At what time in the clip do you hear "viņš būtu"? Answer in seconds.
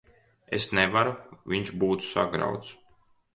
1.55-2.07